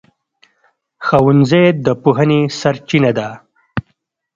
[1.05, 3.29] ښوونځی د پوهنې سرچینه ده.